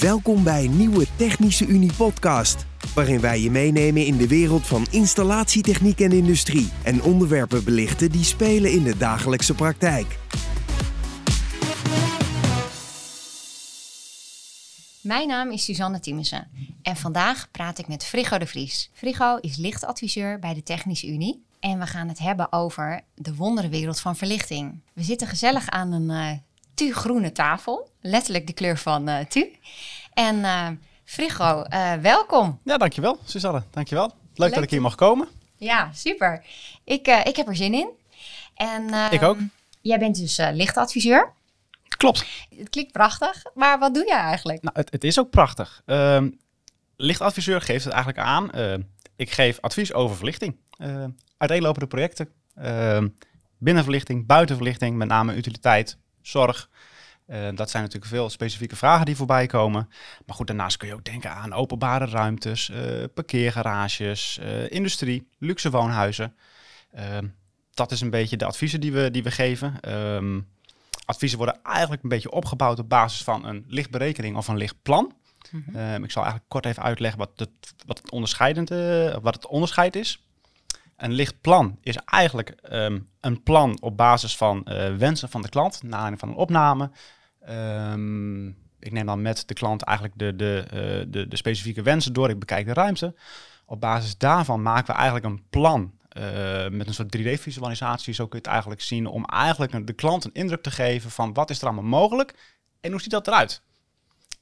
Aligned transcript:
Welkom 0.00 0.44
bij 0.44 0.64
een 0.64 0.76
nieuwe 0.76 1.06
Technische 1.16 1.66
Unie 1.66 1.92
podcast, 1.92 2.66
waarin 2.94 3.20
wij 3.20 3.40
je 3.40 3.50
meenemen 3.50 4.06
in 4.06 4.16
de 4.16 4.28
wereld 4.28 4.66
van 4.66 4.86
installatietechniek 4.90 6.00
en 6.00 6.12
industrie 6.12 6.70
en 6.84 7.02
onderwerpen 7.02 7.64
belichten 7.64 8.10
die 8.10 8.24
spelen 8.24 8.72
in 8.72 8.82
de 8.82 8.96
dagelijkse 8.96 9.54
praktijk. 9.54 10.18
Mijn 15.00 15.28
naam 15.28 15.50
is 15.50 15.64
Suzanne 15.64 16.00
Tiemesen 16.00 16.48
en 16.82 16.96
vandaag 16.96 17.50
praat 17.50 17.78
ik 17.78 17.88
met 17.88 18.04
Frigo 18.04 18.38
de 18.38 18.46
Vries. 18.46 18.90
Frigo 18.92 19.36
is 19.36 19.56
lichtadviseur 19.56 20.38
bij 20.38 20.54
de 20.54 20.62
Technische 20.62 21.06
Unie 21.06 21.42
en 21.60 21.78
we 21.78 21.86
gaan 21.86 22.08
het 22.08 22.18
hebben 22.18 22.52
over 22.52 23.00
de 23.14 23.34
wonderenwereld 23.34 24.00
van 24.00 24.16
verlichting. 24.16 24.80
We 24.92 25.02
zitten 25.02 25.26
gezellig 25.26 25.68
aan 25.68 25.92
een 25.92 26.10
uh, 26.10 26.38
tu-groene 26.76 27.32
tafel, 27.32 27.90
letterlijk 28.00 28.46
de 28.46 28.52
kleur 28.52 28.78
van 28.78 29.08
uh, 29.08 29.18
tu. 29.18 29.56
En 30.12 30.36
uh, 30.36 30.68
Frigo, 31.04 31.64
welkom. 32.00 32.60
Ja, 32.64 32.76
dankjewel 32.76 33.18
Suzanne, 33.24 33.62
dankjewel. 33.70 34.06
Leuk, 34.06 34.14
Leuk 34.34 34.54
dat 34.54 34.62
ik 34.62 34.70
hier 34.70 34.80
mag 34.80 34.94
komen. 34.94 35.28
Ja, 35.56 35.90
super. 35.92 36.44
Ik, 36.84 37.06
ik 37.06 37.36
heb 37.36 37.48
er 37.48 37.56
zin 37.56 37.74
in. 37.74 37.88
En, 38.54 39.12
ik 39.12 39.22
ook. 39.22 39.38
Jij 39.80 39.98
bent 39.98 40.16
dus 40.16 40.36
lichtadviseur. 40.36 41.34
Klopt. 41.96 42.26
Het 42.56 42.68
klinkt 42.68 42.92
prachtig, 42.92 43.42
maar 43.54 43.78
wat 43.78 43.94
doe 43.94 44.06
jij 44.06 44.18
eigenlijk? 44.18 44.62
Nou, 44.62 44.76
het, 44.78 44.90
het 44.90 45.04
is 45.04 45.18
ook 45.18 45.30
prachtig. 45.30 45.82
Uh, 45.86 46.22
lichtadviseur 46.96 47.60
geeft 47.60 47.84
het 47.84 47.92
eigenlijk 47.92 48.26
aan. 48.26 48.50
Uh, 48.54 48.74
ik 49.16 49.30
geef 49.30 49.60
advies 49.60 49.92
over 49.92 50.16
verlichting. 50.16 50.56
Uh, 50.78 51.04
uiteenlopende 51.36 51.86
projecten. 51.86 52.28
Ehm, 52.54 53.08
binnenverlichting, 53.58 54.26
buitenverlichting, 54.26 54.96
met 54.96 55.08
name 55.08 55.34
utiliteit, 55.34 55.98
zorg. 56.28 56.68
dat 57.54 57.70
zijn 57.70 57.82
natuurlijk 57.82 58.12
veel 58.12 58.30
specifieke 58.30 58.76
vragen 58.76 59.06
die 59.06 59.16
voorbij 59.16 59.46
komen. 59.46 59.88
Maar 60.26 60.36
goed, 60.36 60.46
daarnaast 60.46 60.76
kun 60.76 60.88
je 60.88 60.94
ook 60.94 61.04
denken 61.04 61.30
aan 61.30 61.52
openbare 61.52 62.06
ruimtes, 62.06 62.72
parkeergarages, 63.14 64.38
industrie, 64.68 65.28
luxe 65.38 65.70
woonhuizen. 65.70 66.36
Ehm, 66.92 67.26
dat 67.74 67.92
is 67.92 68.00
een 68.00 68.10
beetje 68.10 68.36
de 68.36 68.44
adviezen 68.44 68.80
die 68.80 68.92
we, 68.92 69.10
die 69.10 69.22
we 69.22 69.30
geven 69.30 69.80
adviezen 71.06 71.38
worden 71.38 71.62
eigenlijk 71.62 72.02
een 72.02 72.08
beetje 72.08 72.30
opgebouwd 72.30 72.78
op 72.78 72.88
basis 72.88 73.24
van 73.24 73.44
een 73.44 73.64
lichtberekening 73.68 74.36
of 74.36 74.48
een 74.48 74.56
lichtplan. 74.56 75.14
Ehm, 75.74 76.04
ik 76.04 76.10
zal 76.10 76.22
eigenlijk 76.22 76.50
kort 76.50 76.66
even 76.66 76.82
uitleggen 76.82 77.18
wat 77.18 77.30
het, 77.36 77.74
wat 77.86 77.98
het, 77.98 78.10
onderscheidende, 78.10 79.18
wat 79.22 79.34
het 79.34 79.46
onderscheid 79.46 79.96
is. 79.96 80.25
Een 80.96 81.12
lichtplan 81.12 81.78
is 81.80 81.96
eigenlijk 81.96 82.50
ehm, 82.50 83.00
een 83.20 83.42
plan 83.42 83.80
op 83.80 83.96
basis 83.96 84.36
van 84.36 84.66
uh, 84.68 84.96
wensen 84.96 85.28
van 85.28 85.42
de 85.42 85.48
klant, 85.48 85.82
naar 85.82 85.92
aanleiding 85.92 86.20
van 86.20 86.28
een 86.28 86.34
opname. 86.34 86.90
Um, 87.50 88.46
ik 88.78 88.92
neem 88.92 89.06
dan 89.06 89.22
met 89.22 89.48
de 89.48 89.54
klant 89.54 89.82
eigenlijk 89.82 90.18
de, 90.18 90.36
de, 90.36 90.64
uh, 90.64 91.12
de, 91.12 91.28
de 91.28 91.36
specifieke 91.36 91.82
wensen 91.82 92.12
door. 92.12 92.30
Ik 92.30 92.38
bekijk 92.38 92.66
de 92.66 92.72
ruimte. 92.72 93.14
Op 93.66 93.80
basis 93.80 94.18
daarvan 94.18 94.62
maken 94.62 94.86
we 94.86 94.92
eigenlijk 94.92 95.26
een 95.26 95.42
plan 95.50 95.92
uh, 96.18 96.68
met 96.68 96.86
een 96.86 96.94
soort 96.94 97.16
3D-visualisatie, 97.16 98.14
zo 98.14 98.26
kun 98.26 98.38
je 98.38 98.44
het 98.44 98.52
eigenlijk 98.52 98.80
zien, 98.80 99.06
om 99.06 99.24
eigenlijk 99.24 99.86
de 99.86 99.92
klant 99.92 100.24
een 100.24 100.32
indruk 100.32 100.62
te 100.62 100.70
geven 100.70 101.10
van 101.10 101.32
wat 101.32 101.50
is 101.50 101.60
er 101.60 101.66
allemaal 101.66 102.00
mogelijk 102.00 102.34
en 102.80 102.90
hoe 102.90 103.00
ziet 103.00 103.10
dat 103.10 103.26
eruit. 103.26 103.62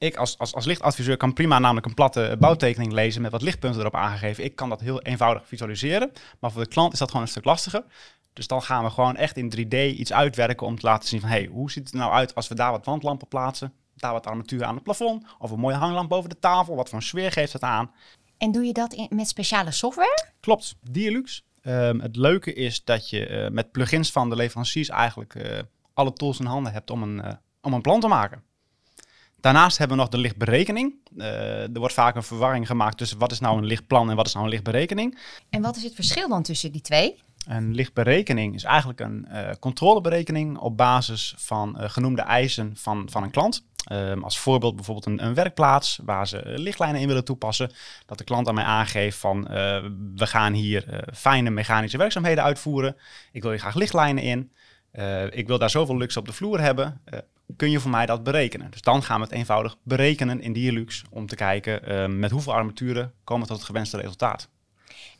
Ik 0.05 0.15
als, 0.15 0.37
als, 0.37 0.53
als 0.53 0.65
lichtadviseur 0.65 1.17
kan 1.17 1.33
prima 1.33 1.59
namelijk 1.59 1.85
een 1.85 1.93
platte 1.93 2.35
bouwtekening 2.39 2.91
lezen 2.91 3.21
met 3.21 3.31
wat 3.31 3.41
lichtpunten 3.41 3.79
erop 3.79 3.95
aangegeven. 3.95 4.43
Ik 4.43 4.55
kan 4.55 4.69
dat 4.69 4.79
heel 4.79 5.01
eenvoudig 5.01 5.47
visualiseren, 5.47 6.11
maar 6.39 6.51
voor 6.51 6.63
de 6.63 6.69
klant 6.69 6.93
is 6.93 6.99
dat 6.99 7.07
gewoon 7.07 7.23
een 7.23 7.31
stuk 7.31 7.45
lastiger. 7.45 7.83
Dus 8.33 8.47
dan 8.47 8.61
gaan 8.61 8.83
we 8.83 8.89
gewoon 8.89 9.15
echt 9.15 9.37
in 9.37 9.53
3D 9.55 9.97
iets 9.97 10.13
uitwerken 10.13 10.67
om 10.67 10.79
te 10.79 10.85
laten 10.85 11.09
zien 11.09 11.19
van 11.19 11.29
hey, 11.29 11.45
hoe 11.45 11.71
ziet 11.71 11.83
het 11.83 11.93
er 11.93 11.99
nou 11.99 12.11
uit 12.11 12.35
als 12.35 12.47
we 12.47 12.55
daar 12.55 12.71
wat 12.71 12.85
wandlampen 12.85 13.27
plaatsen, 13.27 13.73
daar 13.95 14.11
wat 14.11 14.27
armatuur 14.27 14.63
aan 14.63 14.75
het 14.75 14.83
plafond 14.83 15.25
of 15.39 15.51
een 15.51 15.59
mooie 15.59 15.75
hanglamp 15.75 16.09
boven 16.09 16.29
de 16.29 16.39
tafel, 16.39 16.75
wat 16.75 16.89
voor 16.89 16.97
een 16.97 17.03
sfeer 17.03 17.31
geeft 17.31 17.53
het 17.53 17.61
aan. 17.61 17.91
En 18.37 18.51
doe 18.51 18.63
je 18.63 18.73
dat 18.73 18.93
in, 18.93 19.07
met 19.09 19.27
speciale 19.27 19.71
software? 19.71 20.27
Klopt, 20.39 20.75
Dialux. 20.81 21.43
Um, 21.61 21.99
het 21.99 22.15
leuke 22.15 22.53
is 22.53 22.83
dat 22.83 23.09
je 23.09 23.29
uh, 23.29 23.49
met 23.49 23.71
plugins 23.71 24.11
van 24.11 24.29
de 24.29 24.35
leveranciers 24.35 24.89
eigenlijk 24.89 25.35
uh, 25.35 25.59
alle 25.93 26.13
tools 26.13 26.39
in 26.39 26.45
handen 26.45 26.73
hebt 26.73 26.91
om 26.91 27.03
een, 27.03 27.17
uh, 27.17 27.31
om 27.61 27.73
een 27.73 27.81
plan 27.81 27.99
te 27.99 28.07
maken. 28.07 28.43
Daarnaast 29.45 29.77
hebben 29.77 29.97
we 29.97 30.03
nog 30.03 30.11
de 30.11 30.17
lichtberekening. 30.17 30.93
er 31.17 31.79
wordt 31.79 31.93
vaak 31.93 32.15
een 32.15 32.23
verwarring 32.23 32.67
gemaakt 32.67 32.97
tussen 32.97 33.17
wat 33.17 33.31
is 33.31 33.39
nou 33.39 33.57
een 33.57 33.65
lichtplan 33.65 34.09
en 34.09 34.15
wat 34.15 34.25
is 34.25 34.33
nou 34.33 34.45
een 34.45 34.51
lichtberekening. 34.51 35.19
En 35.49 35.61
wat 35.61 35.75
is 35.75 35.83
het 35.83 35.95
verschil 35.95 36.27
dan 36.27 36.43
tussen 36.43 36.71
die 36.71 36.81
twee? 36.81 37.23
Een 37.47 37.75
lichtberekening 37.75 38.55
is 38.55 38.63
eigenlijk 38.63 38.99
een 38.99 39.27
controleberekening 39.59 40.57
op 40.57 40.77
basis 40.77 41.33
van 41.37 41.75
genoemde 41.79 42.21
eisen 42.21 42.71
van, 42.75 43.07
van 43.11 43.23
een 43.23 43.31
klant. 43.31 43.65
Um, 43.91 44.23
als 44.23 44.39
voorbeeld 44.39 44.75
bijvoorbeeld 44.75 45.05
een, 45.05 45.25
een, 45.25 45.33
werkplaats 45.33 45.99
waar 46.03 46.27
ze 46.27 46.41
lichtlijnen 46.45 47.01
in 47.01 47.07
willen 47.07 47.25
toepassen. 47.25 47.71
Dat 48.05 48.17
de 48.17 48.23
klant 48.23 48.47
aan 48.47 48.53
mij 48.53 48.63
aangeeft 48.63 49.17
van 49.17 49.37
uh, 49.37 49.47
we 50.15 50.27
gaan 50.27 50.53
hier 50.53 51.03
fijne 51.13 51.49
mechanische 51.49 51.97
werkzaamheden 51.97 52.43
uitvoeren. 52.43 52.95
Ik 53.31 53.41
wil 53.41 53.51
hier 53.51 53.59
graag 53.59 53.75
lichtlijnen 53.75 54.23
in. 54.23 54.51
Ik 55.29 55.47
wil 55.47 55.57
daar 55.57 55.69
zoveel 55.69 55.97
luxe 55.97 56.19
op 56.19 56.25
de 56.25 56.33
vloer 56.33 56.59
hebben. 56.59 57.01
Kun 57.55 57.71
je 57.71 57.79
voor 57.79 57.91
mij 57.91 58.05
dat 58.05 58.23
berekenen? 58.23 58.71
Dus 58.71 58.81
dan 58.81 59.03
gaan 59.03 59.17
we 59.19 59.23
het 59.25 59.35
eenvoudig 59.35 59.77
berekenen 59.83 60.41
in 60.41 60.53
Dialux 60.53 61.03
om 61.09 61.27
te 61.27 61.35
kijken 61.35 61.85
ehm, 61.85 62.19
met 62.19 62.31
hoeveel 62.31 62.53
armaturen 62.53 63.13
komen 63.23 63.43
we 63.43 63.49
tot 63.49 63.57
het 63.57 63.67
gewenste 63.67 63.97
resultaat. 63.97 64.49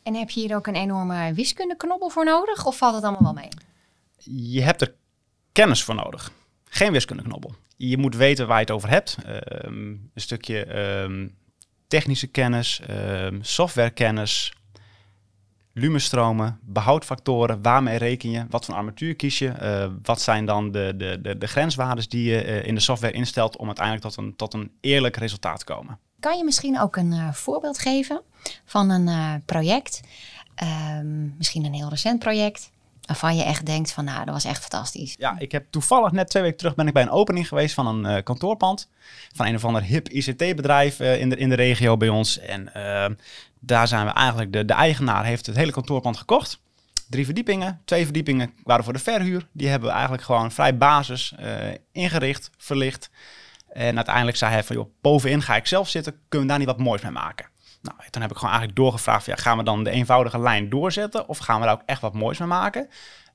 En 0.03 0.15
heb 0.15 0.29
je 0.29 0.39
hier 0.39 0.55
ook 0.55 0.67
een 0.67 0.75
enorme 0.75 1.33
wiskundeknobbel 1.33 2.09
voor 2.09 2.25
nodig 2.25 2.65
of 2.65 2.77
valt 2.77 2.95
het 2.95 3.03
allemaal 3.03 3.33
wel 3.33 3.43
mee? 3.43 3.49
Je 4.51 4.61
hebt 4.61 4.81
er 4.81 4.95
kennis 5.51 5.83
voor 5.83 5.95
nodig. 5.95 6.31
Geen 6.65 6.91
wiskundeknobbel 6.91 7.55
je 7.77 7.97
moet 7.97 8.15
weten 8.15 8.47
waar 8.47 8.55
je 8.55 8.65
het 8.65 8.71
over 8.71 8.89
hebt. 8.89 9.17
Ehm, 9.25 9.87
een 9.87 10.11
stukje 10.15 10.77
um, 10.77 11.37
technische 11.87 12.27
kennis, 12.27 12.81
softwarekennis, 13.41 14.53
lumenstromen, 15.77 16.59
behoudfactoren, 16.61 17.61
waarmee 17.61 17.97
reken 17.97 18.29
je, 18.29 18.45
wat 18.49 18.65
voor 18.65 18.75
armatuur 18.75 19.15
kies 19.15 19.39
je, 19.39 19.53
uh, 19.61 19.93
wat 20.03 20.21
zijn 20.21 20.45
dan 20.45 20.71
de, 20.71 20.93
de, 20.97 21.19
de, 21.21 21.37
de 21.37 21.47
grenswaardes 21.47 22.09
die 22.09 22.31
je 22.31 22.45
uh, 22.45 22.65
in 22.65 22.75
de 22.75 22.81
software 22.81 23.13
instelt 23.13 23.57
om 23.57 23.65
uiteindelijk 23.65 24.05
tot 24.05 24.17
een, 24.17 24.35
tot 24.35 24.53
een 24.53 24.71
eerlijk 24.81 25.15
resultaat 25.15 25.59
te 25.59 25.65
komen. 25.65 25.99
Kan 26.19 26.37
je 26.37 26.43
misschien 26.43 26.79
ook 26.79 26.95
een 26.95 27.11
uh, 27.11 27.33
voorbeeld 27.33 27.79
geven 27.79 28.21
van 28.65 28.89
een 28.89 29.43
project, 29.45 30.01
misschien 31.37 31.65
een 31.65 31.73
heel 31.73 31.89
recent 31.89 32.19
project, 32.19 32.71
Waarvan 33.05 33.35
je 33.35 33.43
echt 33.43 33.65
denkt 33.65 33.91
van 33.91 34.05
nou, 34.05 34.25
dat 34.25 34.33
was 34.33 34.43
echt 34.43 34.59
fantastisch. 34.59 35.15
Ja, 35.17 35.35
ik 35.39 35.51
heb 35.51 35.65
toevallig 35.69 36.11
net 36.11 36.29
twee 36.29 36.43
weken 36.43 36.57
terug 36.57 36.75
ben 36.75 36.87
ik 36.87 36.93
bij 36.93 37.01
een 37.01 37.09
opening 37.09 37.47
geweest 37.47 37.73
van 37.73 37.87
een 37.87 38.15
uh, 38.15 38.23
kantoorpand. 38.23 38.89
Van 39.35 39.45
een 39.45 39.55
of 39.55 39.65
ander 39.65 39.83
hip 39.83 40.09
ICT-bedrijf 40.09 40.99
eh, 40.99 41.19
in, 41.19 41.29
de, 41.29 41.35
in 41.35 41.49
de 41.49 41.55
regio 41.55 41.97
bij 41.97 42.09
ons. 42.09 42.39
En 42.39 42.69
uh, 42.75 43.05
daar 43.59 43.87
zijn 43.87 44.05
we 44.05 44.11
eigenlijk, 44.11 44.53
de, 44.53 44.65
de 44.65 44.73
eigenaar 44.73 45.25
heeft 45.25 45.45
het 45.45 45.55
hele 45.55 45.71
kantoorpand 45.71 46.17
gekocht. 46.17 46.59
Drie 47.09 47.25
verdiepingen, 47.25 47.81
twee 47.85 48.03
verdiepingen 48.03 48.53
waren 48.63 48.83
voor 48.83 48.93
de 48.93 48.99
verhuur. 48.99 49.47
Die 49.51 49.67
hebben 49.67 49.87
we 49.87 49.93
eigenlijk 49.93 50.23
gewoon 50.23 50.51
vrij 50.51 50.77
basis 50.77 51.35
ingericht, 51.91 52.49
verlicht. 52.57 53.09
En 53.69 53.95
uiteindelijk 53.95 54.37
zei 54.37 54.51
hij 54.51 54.63
van 54.63 54.75
joh, 54.75 54.89
bovenin 55.01 55.41
ga 55.41 55.55
ik 55.55 55.67
zelf 55.67 55.89
zitten, 55.89 56.13
kunnen 56.27 56.47
we 56.47 56.53
daar 56.53 56.57
niet 56.65 56.75
wat 56.75 56.85
moois 56.85 57.01
mee 57.01 57.11
maken? 57.11 57.45
Nou, 57.85 58.09
toen 58.09 58.21
heb 58.21 58.31
ik 58.31 58.37
gewoon 58.37 58.53
eigenlijk 58.53 58.79
doorgevraagd, 58.79 59.25
ja, 59.25 59.35
gaan 59.35 59.57
we 59.57 59.63
dan 59.63 59.83
de 59.83 59.89
eenvoudige 59.89 60.39
lijn 60.39 60.69
doorzetten 60.69 61.27
of 61.27 61.37
gaan 61.37 61.59
we 61.59 61.65
daar 61.65 61.75
ook 61.75 61.81
echt 61.85 62.01
wat 62.01 62.13
moois 62.13 62.37
mee 62.37 62.47
maken? 62.47 62.89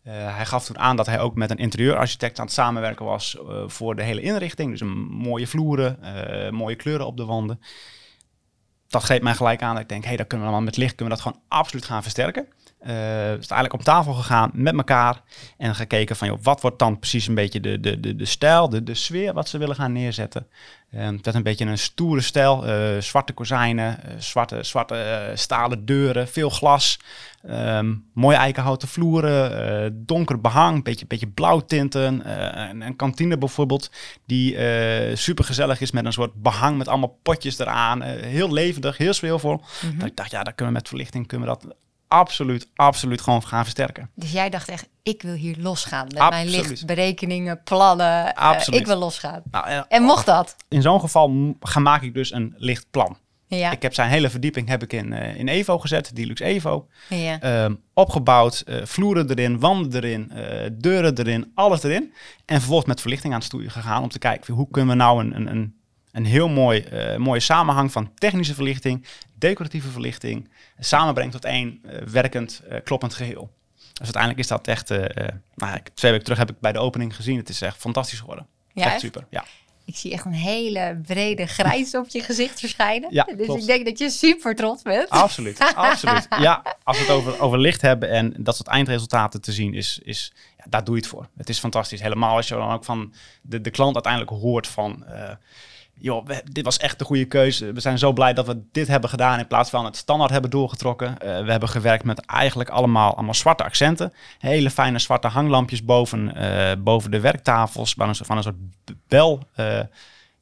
Uh, 0.05 0.13
hij 0.37 0.47
gaf 0.47 0.65
toen 0.65 0.79
aan 0.79 0.97
dat 0.97 1.07
hij 1.07 1.21
ook 1.21 1.35
met 1.35 1.51
een 1.51 1.57
interieurarchitect 1.57 2.39
aan 2.39 2.45
het 2.45 2.55
samenwerken 2.55 3.05
was 3.05 3.37
uh, 3.43 3.63
voor 3.67 3.97
de 3.97 4.03
hele 4.03 4.21
inrichting. 4.21 4.71
Dus 4.71 4.81
een 4.81 4.99
mooie 5.11 5.47
vloeren, 5.47 5.99
uh, 6.03 6.51
mooie 6.51 6.77
kleuren 6.77 7.07
op 7.07 7.17
de 7.17 7.25
wanden. 7.25 7.61
Dat 8.89 9.05
geeft 9.05 9.23
mij 9.23 9.35
gelijk 9.35 9.63
aan 9.63 9.73
dat 9.73 9.83
ik 9.83 9.89
denk, 9.89 10.03
hé, 10.03 10.09
hey, 10.09 10.17
dat 10.17 10.27
kunnen 10.27 10.47
we 10.47 10.53
dan 10.53 10.65
met 10.65 10.77
licht 10.77 10.95
kunnen 10.95 11.17
we 11.17 11.23
dat 11.23 11.33
gewoon 11.33 11.47
absoluut 11.49 11.85
gaan 11.85 12.03
versterken. 12.03 12.49
Uh, 12.87 13.31
is 13.31 13.47
eigenlijk 13.47 13.73
op 13.73 13.83
tafel 13.83 14.13
gegaan 14.13 14.51
met 14.53 14.77
elkaar 14.77 15.23
en 15.57 15.75
gekeken 15.75 16.17
van 16.17 16.29
joh, 16.29 16.39
wat 16.43 16.61
wordt 16.61 16.79
dan 16.79 16.99
precies 16.99 17.27
een 17.27 17.35
beetje 17.35 17.61
de, 17.61 17.81
de, 17.81 18.01
de, 18.01 18.17
de 18.17 18.25
stijl, 18.25 18.69
de, 18.69 18.83
de 18.83 18.95
sfeer 18.95 19.33
wat 19.33 19.49
ze 19.49 19.59
willen 19.59 19.75
gaan 19.77 19.93
neerzetten. 19.93 20.47
Um, 20.95 21.23
dat 21.23 21.35
een 21.35 21.43
beetje 21.43 21.65
een 21.65 21.79
stoere 21.79 22.21
stijl, 22.21 22.69
uh, 22.69 23.01
zwarte 23.01 23.33
kozijnen, 23.33 23.99
zwarte, 24.19 24.63
zwarte 24.63 25.31
stalen 25.35 25.85
deuren, 25.85 26.29
veel 26.29 26.51
glas, 26.51 26.99
um, 27.51 28.05
mooie 28.15 28.37
eikenhouten 28.37 28.89
vloeren, 28.89 30.07
donker 30.07 30.41
behang, 30.41 30.77
een 30.77 30.83
beetje, 30.83 31.07
beetje 31.07 31.27
blauwtinten, 31.29 32.31
een, 32.71 32.81
een, 32.81 32.97
kantine 32.97 33.39
bijvoorbeeld 33.39 33.91
die 34.27 34.57
super 35.17 35.45
gezellig 35.45 35.81
is 35.81 35.91
met 35.91 36.05
een 36.05 36.13
soort 36.13 36.43
behang 36.43 36.79
met 36.79 36.89
allemaal 36.89 37.19
potjes 37.23 37.59
eraan, 37.59 38.03
heel 38.03 38.53
levendig, 38.53 38.97
heel 38.97 39.13
sfeervol. 39.13 39.61
Mm 39.85 39.99
Dat 39.99 40.09
ik 40.09 40.17
dacht, 40.17 40.31
ja, 40.31 40.43
daar 40.43 40.55
kunnen 40.55 40.75
we 40.75 40.81
met 40.81 40.89
verlichting 40.89 41.27
kunnen 41.27 41.49
we 41.49 41.55
dat 41.55 41.75
absoluut, 42.11 42.69
absoluut 42.75 43.21
gewoon 43.21 43.43
gaan 43.43 43.63
versterken. 43.63 44.11
Dus 44.15 44.33
jij 44.33 44.51
dacht 44.51 44.69
echt, 44.69 44.89
ik 45.03 45.23
wil 45.23 45.35
hier 45.35 45.57
losgaan 45.59 46.05
met 46.05 46.19
absoluut. 46.19 46.51
mijn 46.51 46.67
lichtberekeningen, 46.67 47.63
plannen. 47.63 48.35
Eh, 48.35 48.49
absoluut. 48.49 48.81
ik 48.81 48.87
wil 48.87 48.97
losgaan. 48.97 49.43
Nou, 49.51 49.67
en, 49.67 49.87
en 49.89 50.03
mocht 50.03 50.27
dat? 50.27 50.57
In 50.69 50.83
zo'n 50.83 51.01
geval 51.01 51.57
ga, 51.61 51.81
maak 51.81 52.03
ik 52.03 52.15
dus 52.15 52.33
een 52.33 52.55
lichtplan. 52.57 53.17
Ja. 53.47 53.71
Ik 53.71 53.83
heb 53.83 53.95
zijn 53.95 54.11
hele 54.11 54.31
verdieping 54.31 54.69
heb 54.69 54.83
ik 54.83 54.93
in, 54.93 55.13
uh, 55.13 55.35
in 55.35 55.49
Evo 55.49 55.79
gezet, 55.79 56.17
Deluxe 56.17 56.45
Evo. 56.45 56.89
Ja. 57.09 57.65
Um, 57.65 57.83
opgebouwd, 57.95 58.65
uh, 58.67 58.85
vloeren 58.85 59.31
erin, 59.31 59.61
wanden 59.61 60.03
erin, 60.05 60.33
uh, 60.35 60.69
deuren 60.73 61.19
erin, 61.19 61.51
alles 61.55 61.83
erin. 61.83 62.13
En 62.47 62.57
vervolgens 62.57 62.89
met 62.89 63.01
verlichting 63.01 63.33
aan 63.33 63.39
het 63.39 63.49
stoeien 63.49 63.71
gegaan 63.71 64.03
om 64.03 64.09
te 64.09 64.19
kijken 64.19 64.55
hoe 64.55 64.69
kunnen 64.71 64.91
we 64.91 65.03
nou 65.03 65.21
een, 65.21 65.37
een, 65.37 65.51
een 65.51 65.79
een 66.11 66.25
heel 66.25 66.49
mooi, 66.49 66.85
mooie 67.19 67.41
samenhang 67.41 67.93
van 67.93 68.15
technische 68.15 68.55
verlichting, 68.55 69.07
decoratieve 69.41 69.89
verlichting, 69.89 70.49
samenbrengt 70.79 71.33
tot 71.33 71.45
één 71.45 71.81
uh, 71.85 71.97
werkend, 71.97 72.63
uh, 72.71 72.79
kloppend 72.85 73.15
geheel. 73.15 73.51
Dus 73.77 74.03
uiteindelijk 74.03 74.43
is 74.43 74.47
dat 74.47 74.67
echt, 74.67 74.89
nou, 75.55 75.81
twee 75.95 76.11
weken 76.11 76.25
terug 76.25 76.39
heb 76.39 76.51
ik 76.51 76.61
bij 76.61 76.73
de 76.73 76.79
opening 76.79 77.17
gezien, 77.17 77.37
het 77.37 77.49
is 77.49 77.61
echt 77.61 77.77
fantastisch 77.77 78.21
geworden. 78.21 78.47
Ja, 78.73 78.85
echt 78.85 79.01
super, 79.01 79.27
ja. 79.31 79.45
Ik 79.91 79.97
zie 79.97 80.13
echt 80.13 80.25
een 80.25 80.33
hele 80.33 81.01
brede 81.07 81.47
grijs 81.47 81.95
op 81.95 82.09
je 82.09 82.23
gezicht 82.23 82.61
verschijnen. 82.61 83.15
Ja, 83.15 83.25
dus 83.25 83.47
klopt. 83.47 83.61
ik 83.61 83.67
denk 83.67 83.85
dat 83.85 83.99
je 83.99 84.11
super 84.11 84.55
trots 84.55 84.83
bent. 84.83 85.09
Absoluut, 85.09 85.59
absoluut. 85.75 86.27
Ja, 86.39 86.77
als 86.83 86.97
we 86.99 87.03
het 87.03 87.13
over, 87.13 87.41
over 87.41 87.59
licht 87.59 87.81
hebben 87.81 88.11
en 88.11 88.35
dat 88.39 88.57
soort 88.57 88.69
eindresultaten 88.69 89.41
te 89.41 89.53
zien, 89.53 89.75
is, 89.75 90.01
is, 90.03 90.33
ja, 90.57 90.65
daar 90.69 90.85
doe 90.85 90.95
je 90.95 91.01
het 91.01 91.11
voor. 91.11 91.29
Het 91.37 91.49
is 91.49 91.59
fantastisch. 91.59 92.01
Helemaal 92.01 92.37
als 92.37 92.49
je 92.49 92.55
dan 92.55 92.73
ook 92.73 92.85
van 92.85 93.13
de, 93.43 93.61
de 93.61 93.71
klant 93.71 93.95
uiteindelijk 93.95 94.33
hoort 94.33 94.67
van... 94.67 95.05
Uh, 95.09 95.31
joh, 96.01 96.27
we, 96.27 96.43
dit 96.45 96.65
was 96.65 96.77
echt 96.77 96.99
de 96.99 97.05
goede 97.05 97.25
keuze. 97.25 97.73
We 97.73 97.81
zijn 97.81 97.99
zo 97.99 98.13
blij 98.13 98.33
dat 98.33 98.47
we 98.47 98.63
dit 98.73 98.89
hebben 98.89 99.11
gedaan 99.11 99.39
in 99.39 99.47
plaats 99.47 99.71
van 99.71 99.85
het 99.85 99.97
standaard 99.97 100.31
hebben 100.31 100.51
doorgetrokken. 100.51 101.09
Uh, 101.09 101.17
we 101.45 101.51
hebben 101.51 101.69
gewerkt 101.69 102.05
met 102.05 102.21
eigenlijk 102.21 102.69
allemaal, 102.69 103.15
allemaal 103.15 103.35
zwarte 103.35 103.65
accenten. 103.65 104.13
Hele 104.39 104.71
fijne 104.71 104.99
zwarte 104.99 105.29
hanglampjes 105.29 105.85
boven, 105.85 106.33
uh, 106.37 106.71
boven 106.79 107.11
de 107.11 107.21
werktafels. 107.21 107.95
Van 107.95 108.09
een, 108.09 108.15
van 108.15 108.37
een 108.37 108.43
soort 108.43 108.57
bel, 109.09 109.43
uh, 109.57 109.81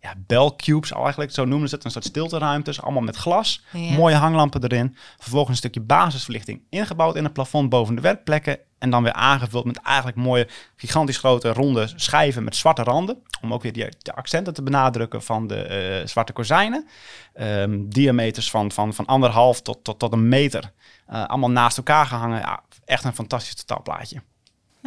ja, 0.01 0.15
belcubes 0.27 0.93
eigenlijk, 0.93 1.33
zo 1.33 1.45
noemen 1.45 1.69
ze 1.69 1.75
het. 1.75 1.85
Een 1.85 1.91
soort 1.91 2.05
stilteruimtes, 2.05 2.83
allemaal 2.83 3.03
met 3.03 3.17
glas. 3.17 3.65
Ja. 3.73 3.97
Mooie 3.97 4.15
hanglampen 4.15 4.63
erin. 4.63 4.97
Vervolgens 5.19 5.51
een 5.51 5.57
stukje 5.57 5.81
basisverlichting 5.81 6.63
ingebouwd 6.71 7.17
in 7.17 7.25
het 7.25 7.33
plafond 7.33 7.69
boven 7.69 7.95
de 7.95 8.01
werkplekken. 8.01 8.59
En 8.79 8.91
dan 8.91 9.03
weer 9.03 9.13
aangevuld 9.13 9.65
met 9.65 9.81
eigenlijk 9.81 10.17
mooie, 10.17 10.49
gigantisch 10.77 11.19
grote, 11.19 11.53
ronde 11.53 11.93
schijven 11.95 12.45
met 12.45 12.57
zwarte 12.57 12.83
randen. 12.83 13.23
Om 13.41 13.53
ook 13.53 13.63
weer 13.63 13.73
die, 13.73 13.89
de 13.99 14.15
accenten 14.15 14.55
te 14.55 14.63
benadrukken 14.63 15.23
van 15.23 15.47
de 15.47 16.01
uh, 16.01 16.07
zwarte 16.07 16.33
kozijnen. 16.33 16.89
Um, 17.41 17.89
diameters 17.89 18.51
van, 18.51 18.73
van, 18.73 18.95
van 18.95 19.07
anderhalf 19.07 19.63
tot, 19.63 19.85
tot, 19.85 19.99
tot 19.99 20.13
een 20.13 20.29
meter. 20.29 20.73
Uh, 21.11 21.27
allemaal 21.27 21.51
naast 21.51 21.77
elkaar 21.77 22.07
gehangen. 22.07 22.39
Ja, 22.39 22.63
echt 22.85 23.05
een 23.05 23.15
fantastisch 23.15 23.55
totaalplaatje. 23.55 24.23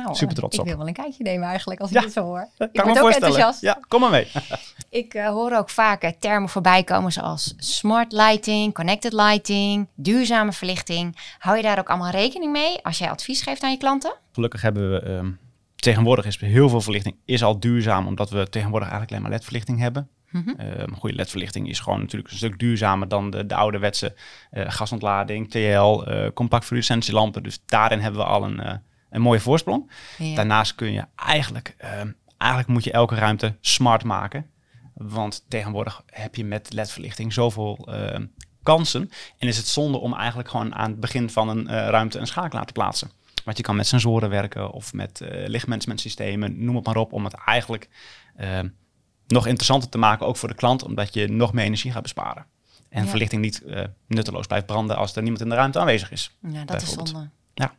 Nou, 0.04 0.16
Super 0.16 0.36
trots 0.36 0.56
ik 0.56 0.62
op. 0.62 0.68
wil 0.68 0.78
wel 0.78 0.88
een 0.88 0.94
kijkje 0.94 1.24
nemen 1.24 1.48
eigenlijk, 1.48 1.80
als 1.82 1.90
Ja, 1.90 2.00
ik 2.00 2.06
dit 2.06 2.14
zo 2.14 2.24
hoor. 2.24 2.48
Kan 2.58 2.68
ik 2.68 2.76
ik 2.76 2.82
word 2.84 2.96
me 2.96 3.02
ook 3.02 3.10
enthousiast. 3.10 3.62
Ja, 3.62 3.80
kom 3.88 4.00
maar 4.02 4.10
mee. 4.10 4.28
Ik 4.90 5.14
eh, 5.14 5.28
hoor 5.28 5.52
ook 5.52 5.70
vaak 5.70 6.02
eh, 6.02 6.12
termen 6.20 6.50
voorbij 6.50 6.84
komen 6.84 7.12
zoals 7.12 7.54
smart 7.58 8.12
lighting, 8.12 8.74
connected 8.74 9.14
lighting, 9.14 9.88
duurzame 9.96 10.52
verlichting. 10.52 11.18
Hou 11.38 11.58
je 11.58 11.64
daar 11.64 11.80
ook 11.80 11.90
allemaal 11.90 12.12
rekening 12.12 12.52
mee 12.52 12.84
als 12.84 12.98
jij 12.98 13.10
advies 13.10 13.42
geeft 13.42 13.64
aan 13.64 13.72
je 13.72 13.78
klanten? 13.78 14.14
Gelukkig 14.32 14.62
hebben 14.62 14.92
we 14.92 15.10
um, 15.10 15.40
tegenwoordig 15.76 16.26
is 16.26 16.40
heel 16.40 16.70
veel 16.70 16.82
verlichting 16.82 17.16
is 17.26 17.44
al 17.44 17.60
duurzaam, 17.60 18.08
omdat 18.08 18.30
we 18.30 18.50
tegenwoordig 18.50 18.90
eigenlijk 18.90 19.12
alleen 19.12 19.22
maar 19.22 19.32
LED-verlichting 19.32 19.80
hebben. 19.80 20.10
Um, 20.34 20.96
goede 20.96 21.16
LED-verlichting 21.16 21.70
is 21.70 21.80
gewoon 21.80 22.00
natuurlijk 22.00 22.32
een 22.32 22.38
stuk 22.38 22.60
duurzamer 22.60 23.08
dan 23.08 23.30
de, 23.30 23.46
de 23.46 23.56
ouderwetse 23.56 24.16
uh, 24.52 24.64
gasontlading, 24.68 25.50
TL, 25.50 26.04
uh, 26.08 26.28
compact 26.34 26.66
fluorescentielampen. 26.66 27.44
Dus 27.44 27.62
daarin 27.66 28.00
hebben 28.00 28.22
we 28.22 28.28
al 28.28 28.44
een, 28.44 28.82
een 29.12 29.22
mooie 29.22 29.40
voorsprong. 29.40 29.92
Ja. 30.18 30.36
Daarnaast 30.36 30.76
kun 30.76 30.92
je 30.92 31.06
eigenlijk, 31.16 31.76
um, 32.02 32.16
eigenlijk 32.38 32.72
moet 32.72 32.84
je 32.84 32.92
elke 32.92 33.16
ruimte 33.16 33.56
smart 33.62 34.04
maken. 34.04 34.46
Want 34.94 35.46
tegenwoordig 35.48 36.04
heb 36.06 36.36
je 36.36 36.46
met 36.46 36.74
LED-verlichting 36.74 37.34
zoveel 37.34 37.88
uh, 37.90 38.20
kansen. 38.64 39.10
En 39.38 39.48
is 39.48 39.58
het 39.58 39.68
zonde 39.68 39.98
om 39.98 40.14
eigenlijk 40.14 40.50
gewoon 40.50 40.76
aan 40.76 40.92
het 40.92 41.00
begin 41.00 41.30
van 41.30 41.50
een 41.50 41.64
uh, 41.64 41.68
ruimte 41.68 42.20
een 42.20 42.28
schakelaar 42.28 42.66
te 42.66 42.74
plaatsen. 42.74 43.12
Want 43.46 43.58
je 43.58 43.64
kan 43.64 43.76
met 43.76 43.88
sensoren 43.88 44.30
werken 44.30 44.72
of 44.72 44.94
met 44.94 45.20
uh, 45.24 45.30
lichtmanagementsystemen, 45.48 46.64
noem 46.66 46.76
het 46.76 46.86
maar 46.86 46.96
op, 46.98 47.14
om 47.14 47.24
het 47.24 47.34
eigenlijk 47.34 47.90
uh, 48.40 48.60
nog 49.28 49.48
interessanter 49.48 49.90
te 49.90 49.98
maken, 49.98 50.26
ook 50.28 50.38
voor 50.38 50.50
de 50.50 50.56
klant, 50.56 50.84
omdat 50.84 51.14
je 51.14 51.28
nog 51.28 51.54
meer 51.54 51.66
energie 51.66 51.92
gaat 51.92 52.02
besparen. 52.02 52.46
En 52.90 53.04
Ja. 53.04 53.10
verlichting 53.10 53.42
niet 53.42 53.62
uh, 53.66 53.84
nutteloos 54.08 54.48
blijft 54.48 54.66
branden 54.66 54.98
als 54.98 55.16
er 55.16 55.22
niemand 55.22 55.42
in 55.44 55.50
de 55.50 55.56
ruimte 55.56 55.80
aanwezig 55.80 56.12
is. 56.12 56.38
Ja, 56.52 56.66
dat 56.66 56.82
is 56.82 56.92
zonde. 56.92 57.30
Ja. 57.54 57.74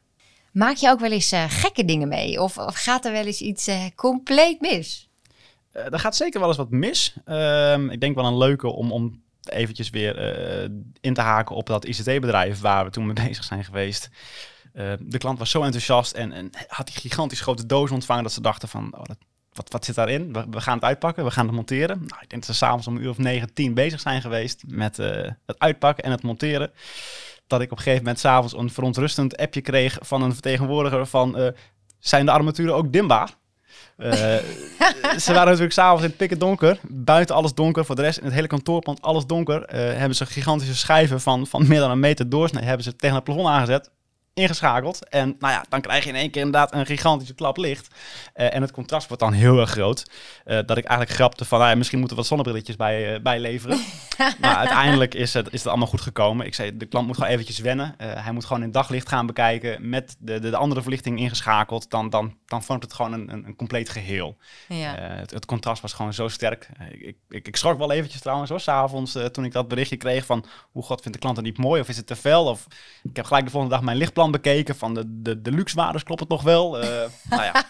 Maak 0.53 0.77
je 0.77 0.89
ook 0.89 1.01
wel 1.01 1.11
eens 1.11 1.33
eh, 1.33 1.45
gekke 1.49 1.85
dingen 1.85 2.09
mee? 2.09 2.41
Of, 2.41 2.55
gaat 2.57 3.05
er 3.05 3.13
wel 3.13 3.25
eens 3.25 3.41
iets 3.41 3.67
eh, 3.67 3.85
compleet 3.95 4.61
mis? 4.61 5.09
Uh, 5.77 5.93
er 5.93 5.99
gaat 5.99 6.17
zeker 6.17 6.41
wel 6.41 6.49
eens 6.49 6.59
wat 6.59 6.71
mis. 6.71 7.15
Um, 7.27 7.91
ik 7.91 8.01
denk 8.01 8.15
wel 8.15 8.25
een 8.25 8.39
leuke 8.39 8.69
om, 8.69 8.93
om 8.93 9.23
eventjes 9.45 9.91
weer 9.91 10.17
in 11.01 11.15
te 11.15 11.21
haken 11.21 11.57
op 11.57 11.67
dat 11.67 11.85
ICT-bedrijf 11.85 12.61
waar 12.61 12.85
we 12.85 12.91
toen 12.91 13.07
mee 13.07 13.15
bezig 13.27 13.45
zijn 13.45 13.65
geweest. 13.65 14.11
Uh, 14.75 14.93
de 15.01 15.19
klant 15.19 15.39
was 15.39 15.51
zo 15.51 15.63
enthousiast 15.63 16.13
en, 16.13 16.33
en, 16.33 16.51
had 16.69 16.87
die 16.87 16.97
gigantisch 16.97 17.41
grote 17.41 17.67
doos 17.67 17.91
ontvangen 17.91 18.23
dat 18.23 18.33
ze 18.33 18.41
dachten 18.41 18.69
van, 18.69 18.95
oh, 18.97 19.05
wat, 19.53 19.73
wat 19.73 19.85
zit 19.85 19.95
daarin? 19.95 20.33
We, 20.33 20.47
we, 20.51 20.61
gaan 20.61 20.75
het 20.75 20.85
uitpakken, 20.85 21.25
we 21.25 21.31
gaan 21.31 21.47
het 21.47 21.55
monteren. 21.55 21.97
Nou, 21.97 22.23
ik 22.23 22.31
denk 22.31 22.47
dat 22.47 22.57
ze 22.57 22.65
s'avonds 22.65 22.87
om 22.87 22.97
een 22.97 23.03
uur 23.03 23.11
of 23.11 23.19
negen, 23.19 23.53
tien 23.55 23.75
bezig 23.75 24.01
zijn 24.01 24.21
geweest 24.21 24.63
met 24.67 24.97
het 24.97 25.59
uitpakken 25.59 26.05
en 26.05 26.11
het 26.11 26.23
monteren. 26.23 26.73
Dat 27.53 27.61
ik 27.61 27.71
op 27.71 27.77
een 27.77 27.83
gegeven 27.83 28.05
moment 28.05 28.21
s'avonds 28.23 28.55
een 28.55 28.71
verontrustend 28.71 29.37
appje 29.37 29.61
kreeg 29.61 29.99
van 30.01 30.23
een 30.23 30.33
vertegenwoordiger 30.33 31.07
van, 31.07 31.41
uh, 31.41 31.47
zijn 31.99 32.27
de 32.27 32.33
armaturen 32.33 32.75
ook 32.75 32.93
dimbaar? 32.93 33.31
Uh, 33.99 34.13
ze 35.25 35.33
waren 35.33 35.47
natuurlijk 35.47 35.73
s'avonds 35.73 36.03
in 36.03 36.09
het 36.09 36.17
pikken 36.17 36.39
donker. 36.39 36.79
Buiten 36.89 37.35
alles 37.35 37.55
donker. 37.55 37.85
Voor 37.85 37.95
de 37.95 38.03
rest 38.03 38.19
in 38.19 38.25
het 38.25 38.35
hele 38.35 38.47
kantoorpand 38.47 39.03
alles 39.03 39.27
donker. 39.27 39.61
Uh, 39.61 39.81
hebben 39.99 40.17
ze 40.17 40.27
gigantische 40.27 40.77
schijven 40.77 41.21
van, 41.21 41.47
van 41.47 41.69
meer 41.69 41.81
dan 41.81 41.91
een 41.91 42.01
meter 42.01 42.29
doorsnee. 42.29 42.65
Hebben 42.65 42.85
ze 42.85 42.97
tegen 42.97 43.17
het 43.17 43.25
plafond 43.25 43.49
aangezet. 43.49 43.91
Ingeschakeld. 44.35 45.09
En 45.09 45.37
nou 45.39 45.53
ja, 45.53 45.65
dan 45.69 45.81
krijg 45.81 46.05
je 46.05 46.11
in 46.11 46.17
één 46.17 46.31
keer 46.31 46.43
inderdaad 46.43 46.75
een 46.75 46.87
gigantische 46.87 47.35
klap 47.35 47.57
licht. 47.57 47.95
Uh, 48.37 48.55
en 48.55 48.63
het 48.63 48.71
contrast 48.71 49.09
wordt 49.09 49.23
dan 49.23 49.33
heel 49.33 49.61
erg 49.61 49.71
groot. 49.71 50.11
dat 50.45 50.77
ik 50.77 50.85
eigenlijk 50.85 51.11
grapte 51.11 51.45
van, 51.45 51.59
nou 51.59 51.71
ja, 51.71 51.77
misschien 51.77 51.99
moeten 51.99 52.17
we 52.17 52.23
wat 52.23 52.31
zonnebrilletjes 52.31 52.77
bij, 52.77 53.23
bij 53.23 53.41
leveren. 53.41 53.79
maar 54.41 54.57
uiteindelijk 54.57 55.15
is 55.15 55.35
het, 55.35 55.47
is 55.47 55.59
het 55.59 55.67
allemaal 55.69 55.87
goed 55.87 56.01
gekomen. 56.01 56.47
Ik 56.47 56.55
zei, 56.55 56.77
de 56.77 56.87
klant 56.87 57.07
moet 57.07 57.17
gewoon 57.17 57.31
eventjes 57.31 57.59
wennen. 57.59 57.95
hij 57.97 58.33
moet 58.33 58.45
gewoon 58.45 58.63
in 58.63 58.71
daglicht 58.71 59.09
gaan 59.09 59.27
bekijken. 59.27 59.89
Met 59.89 60.17
de, 60.19 60.39
de, 60.39 60.51
de 60.51 60.57
andere 60.57 60.83
verlichting 60.83 61.19
ingeschakeld. 61.19 61.91
Dan, 61.91 62.11
dan, 62.11 62.37
dan 62.53 62.63
vormt 62.63 62.83
het 62.83 62.93
gewoon 62.93 63.13
een, 63.13 63.33
een, 63.33 63.47
een 63.47 63.57
compleet 63.57 63.89
geheel. 63.89 64.37
Ja. 64.69 65.11
Uh, 65.11 65.19
het, 65.19 65.31
het, 65.31 65.45
contrast 65.45 65.83
was 65.83 65.93
gewoon 65.93 66.15
zo 66.15 66.29
sterk. 66.29 66.69
Uh, 66.81 67.09
ik, 67.09 67.17
ik, 67.29 67.47
ik 67.47 67.57
schrok 67.57 67.79
wel 67.79 67.93
eventjes 67.93 68.21
trouwens 68.21 68.51
hoor, 68.51 68.61
s'avonds 68.61 69.17
uh, 69.17 69.25
toen 69.25 69.45
ik 69.45 69.53
dat 69.53 69.69
berichtje 69.69 69.97
kreeg 69.97 70.27
van... 70.27 70.45
hoe 70.71 70.83
god 70.83 71.01
vindt 71.01 71.13
de 71.13 71.23
klant 71.23 71.37
het 71.37 71.47
niet 71.47 71.59
mooi 71.59 71.81
of 71.81 71.89
is 71.89 71.97
het 71.97 72.07
te 72.07 72.17
fel? 72.17 72.47
Of 72.47 72.67
ik 73.03 73.17
heb 73.17 73.25
gelijk 73.25 73.45
de 73.45 73.51
volgende 73.51 73.75
dag 73.75 73.85
mijn 73.85 73.97
lichtplan 73.97 74.31
bekeken 74.31 74.77
van 74.77 74.95
de, 74.95 75.05
de, 75.23 75.43
de 75.43 75.51
luxewaardes 75.53 76.03
klopt 76.03 76.21
het 76.21 76.29
nog 76.29 76.43
wel? 76.43 76.71
nou 77.31 77.43
ja. 77.43 77.65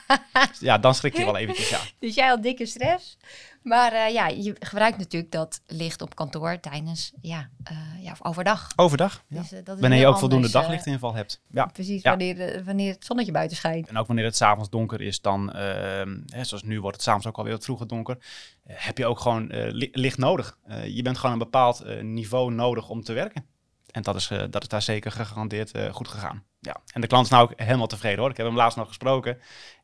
ja, 0.60 0.78
dan 0.78 0.94
schrik 0.94 1.16
je 1.16 1.24
wel 1.24 1.36
eventjes, 1.36 1.68
ja. 1.68 1.78
Dus 1.98 2.14
jij 2.14 2.28
had 2.28 2.42
dikke 2.42 2.66
stress. 2.66 3.16
Maar 3.62 3.92
uh, 3.92 4.12
ja, 4.12 4.26
je 4.26 4.56
gebruikt 4.58 4.98
natuurlijk 4.98 5.32
dat 5.32 5.60
licht 5.66 6.02
op 6.02 6.14
kantoor 6.14 6.60
tijdens, 6.60 7.12
ja, 7.20 7.48
uh, 7.72 8.04
ja 8.04 8.16
overdag. 8.22 8.72
Overdag, 8.76 9.24
ja. 9.28 9.40
Dus, 9.40 9.52
uh, 9.52 9.58
dat 9.64 9.74
is 9.74 9.80
wanneer 9.80 9.98
je 9.98 10.06
ook 10.06 10.18
voldoende 10.18 10.50
daglichtinval 10.50 11.14
hebt. 11.14 11.40
Ja. 11.50 11.66
Precies, 11.66 12.02
ja. 12.02 12.10
Wanneer, 12.10 12.64
wanneer 12.64 12.92
het 12.92 13.04
zonnetje 13.04 13.32
buiten 13.32 13.56
schijnt. 13.56 13.88
En 13.88 13.96
ook 13.96 14.06
wanneer 14.06 14.24
het 14.24 14.36
s'avonds 14.36 14.70
donker 14.70 15.00
is, 15.00 15.20
dan, 15.20 15.50
hè, 15.52 16.44
zoals 16.44 16.62
nu 16.62 16.80
wordt 16.80 16.96
het 16.96 17.04
s'avonds 17.04 17.26
ook 17.26 17.36
alweer 17.36 17.52
wat 17.52 17.64
vroeger 17.64 17.86
donker, 17.86 18.16
heb 18.66 18.98
je 18.98 19.06
ook 19.06 19.20
gewoon 19.20 19.46
li 19.52 19.88
licht 19.92 20.18
nodig. 20.18 20.58
je 20.86 21.02
bent 21.02 21.16
gewoon 21.16 21.32
een 21.32 21.38
bepaald 21.38 22.02
niveau 22.02 22.52
nodig 22.52 22.88
om 22.88 23.02
te 23.02 23.12
werken. 23.12 23.46
En 23.90 24.02
dat 24.02 24.16
is, 24.16 24.28
dat 24.50 24.62
is 24.62 24.68
daar 24.68 24.82
zeker 24.82 25.12
gegarandeerd 25.12 25.72
goed 25.90 26.08
gegaan. 26.08 26.44
Ja. 26.64 26.76
En 26.92 27.00
de 27.00 27.06
klant 27.06 27.24
is 27.24 27.30
nou 27.30 27.42
ook 27.42 27.60
helemaal 27.60 27.86
tevreden 27.86 28.18
hoor. 28.18 28.30
Ik 28.30 28.36
heb 28.36 28.46
hem 28.46 28.56
laatst 28.56 28.76
nog 28.76 28.88
gesproken. 28.88 29.38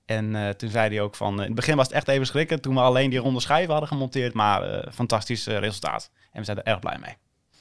En 0.05 0.35
uh, 0.35 0.49
toen 0.49 0.71
zei 0.71 0.89
hij 0.89 1.01
ook 1.01 1.15
van, 1.15 1.33
uh, 1.33 1.41
in 1.41 1.47
het 1.47 1.55
begin 1.55 1.77
was 1.77 1.87
het 1.87 1.95
echt 1.95 2.09
even 2.09 2.27
schrikken 2.27 2.61
toen 2.61 2.75
we 2.75 2.81
alleen 2.81 3.11
die 3.11 3.19
ronde 3.19 3.41
schijven 3.41 3.71
hadden 3.71 3.89
gemonteerd, 3.89 4.35
maar 4.35 4.71
uh, 4.73 4.93
fantastisch 4.93 5.47
resultaat. 5.47 6.11
En 6.33 6.39
we 6.39 6.45
zijn 6.45 6.57
er 6.57 6.65
erg 6.65 6.79
blij 6.79 6.99
mee. 6.99 7.17